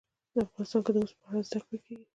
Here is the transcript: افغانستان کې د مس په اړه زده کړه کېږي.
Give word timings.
افغانستان 0.45 0.81
کې 0.85 0.91
د 0.93 0.97
مس 1.01 1.11
په 1.19 1.25
اړه 1.29 1.41
زده 1.47 1.59
کړه 1.65 1.77
کېږي. 1.85 2.05